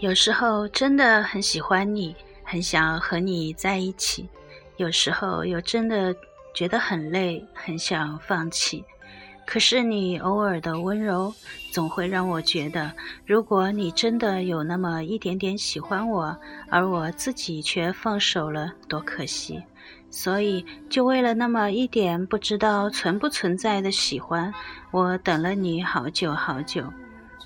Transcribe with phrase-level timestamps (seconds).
[0.00, 4.26] 有时候真的很喜欢你，很想和你在一起；
[4.78, 6.16] 有时候又真的
[6.54, 8.82] 觉得很累，很想放弃。
[9.46, 11.34] 可是你偶尔的温柔，
[11.70, 12.90] 总会让我觉得，
[13.26, 16.34] 如果你真的有那么一点点喜欢我，
[16.70, 19.62] 而我自己却放手了，多可惜。
[20.10, 24.50] 所以，就为了那么一点不知道存不存在的喜欢，
[24.92, 26.90] 我等了你好久好久。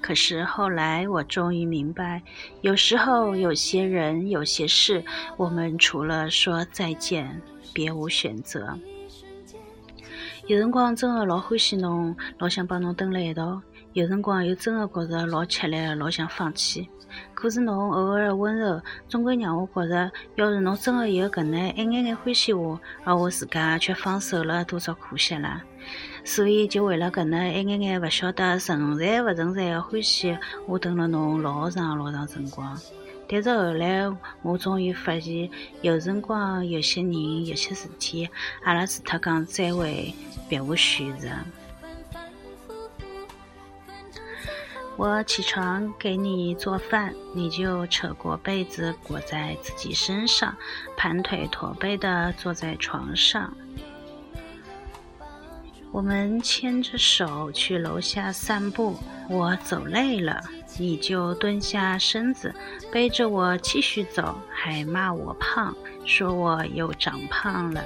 [0.01, 2.23] 可是后来，我终于明白，
[2.61, 5.03] 有时候有些人、有些事，
[5.37, 7.41] 我们除了说再见，
[7.73, 8.79] 别无选择。
[10.47, 13.62] 有辰光真的老欢喜侬，老想帮侬蹲辣一道；
[13.95, 16.89] 有辰光又真的觉着老吃力，老想放弃。
[17.33, 25.62] 可是侬偶尔的温柔，总归让我觉着，要是侬真的有搿能一眼眼欢喜我，而我自家却放手了，多少可惜啦！
[26.25, 30.36] 所以就为了搿能一眼眼勿晓得存在勿存在的欢喜，
[30.67, 32.77] 我等了侬老长老长辰光。
[33.29, 35.48] 但是后来，我终于发现，
[35.83, 38.29] 有辰光有些人、有些事体，
[38.64, 40.12] 阿拉除脱讲再会，
[40.48, 41.29] 别无选择。
[44.97, 50.56] 我起床给你做饭，你就扯过被子裹在自己身上，
[50.97, 53.53] 盘腿驼背的坐在床上。
[55.91, 58.97] 我们牵着手去楼下散步，
[59.28, 60.41] 我走累了，
[60.78, 62.55] 你就蹲下身子
[62.92, 67.84] 背着我继续走，还骂我胖，说我又长胖了。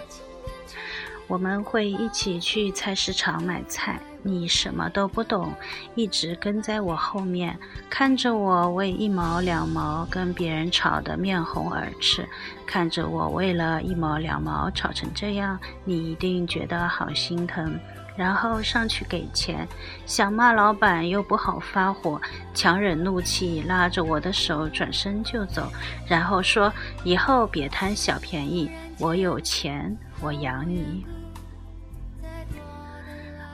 [1.27, 4.00] 我们会一起去菜市场买菜。
[4.22, 5.52] 你什么都不懂，
[5.94, 12.28] 一直跟在我后面，看着我为一毛两毛跟别人吵得面红耳赤，
[12.66, 17.78] 看着我为了一毛两毛吵成这样，你一定觉得好心疼。
[18.16, 19.66] 然后上去给钱，
[20.05, 22.20] 想骂老板又不好发火，
[22.53, 25.70] 强忍怒气拉着我的手转身就走，
[26.04, 26.72] 然后说
[27.04, 31.06] 以后别贪小便宜，我有钱，我养你。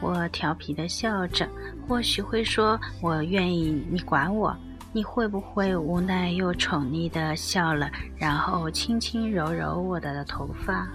[0.05, 1.49] 我调皮的笑着，
[1.89, 4.55] 或许会说：“我愿意，你管我。”
[4.93, 10.87] 你会不会无奈又宠溺的笑了，然后轻轻揉揉我的头发？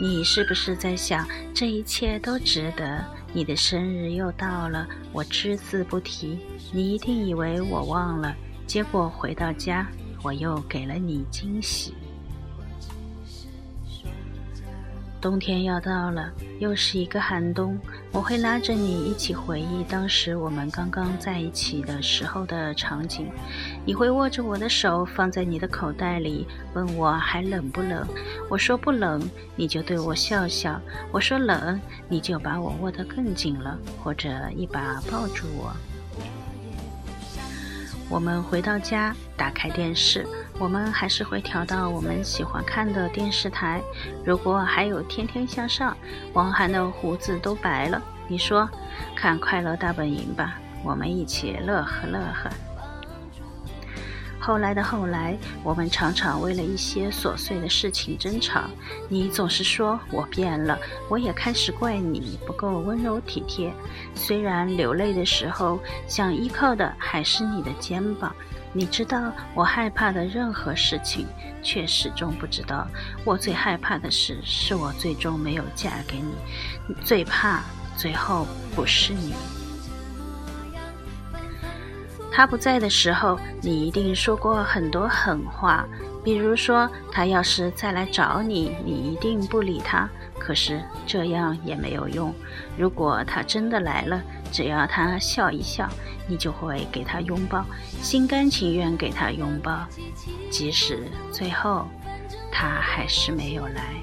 [0.00, 3.04] 你是不是在想，这一切都值得？
[3.32, 6.38] 你的生日又到了，我只字不提，
[6.70, 8.32] 你一定以为我忘了。
[8.68, 9.84] 结果回到家，
[10.22, 11.92] 我又给了你惊喜。
[15.26, 17.76] 冬天要到了，又是一个寒冬。
[18.12, 23.28] 我会拉着你一起回忆当时我们刚刚在一起的时候的场景。
[23.84, 28.06] 你会握着我的手放在你的口袋里，问我还冷不冷。
[28.48, 29.20] 我说不冷，
[29.56, 35.74] 你就对我笑笑；我说冷，你就把我握得更紧了，或者一把抱住我。
[38.08, 40.24] 我们回到家，打开电视。
[40.58, 43.82] 我们还是会调到我们喜欢看的电视台。
[44.24, 45.92] 如果还有《天天向上》，
[46.32, 48.02] 王涵的胡子都白了。
[48.26, 48.68] 你说，
[49.14, 52.50] 看《快乐大本营》吧，我们一起乐呵乐呵。
[54.40, 58.62] 后来的后来，我们常常为了一些琐碎的事情争吵。
[59.08, 60.78] 你总是说我变了，
[61.10, 63.70] 我也开始怪你不够温柔体贴。
[64.14, 65.78] 虽然流泪的时候，
[66.08, 68.34] 想依靠的还是你的肩膀。
[68.76, 71.26] 你知道我害怕的任何事情，
[71.62, 72.86] 却始终不知道
[73.24, 76.94] 我最害怕的事，是我最终没有嫁给你。
[77.02, 77.62] 最怕
[77.96, 79.32] 最后不是你。
[82.30, 85.86] 他不在的时候，你一定说过很多狠话，
[86.26, 90.10] 比如说他要是再来找你，你一定不理他。
[90.40, 92.34] 可是这样也没有用。
[92.76, 94.20] 如果他真的来了，
[94.50, 95.88] 只要他笑一笑，
[96.26, 97.64] 你就会给他拥抱，
[98.02, 99.86] 心甘情愿给他拥抱，
[100.50, 101.86] 即使最后
[102.50, 103.94] 他还是没有来。